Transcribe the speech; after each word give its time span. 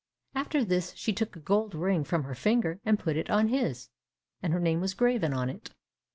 After 0.33 0.65
this 0.65 0.95
she 0.95 1.13
took 1.13 1.35
a 1.35 1.39
gold 1.39 1.75
ring 1.75 2.03
from 2.03 2.23
her 2.23 2.33
finger, 2.33 2.79
and 2.83 2.97
put 2.97 3.15
it 3.17 3.29
on 3.29 3.49
his, 3.49 3.89
and 4.41 4.51
her 4.51 4.59
name 4.59 4.81
was 4.81 4.95
graven 4.95 5.31
on 5.31 5.47
it. 5.47 5.75